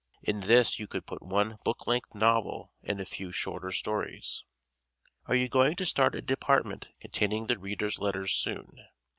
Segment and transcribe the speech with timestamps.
[0.23, 4.43] In this you could put one book length novel and a few shorter stories.
[5.27, 8.87] Are you going to start a department containing the readers' letters soon?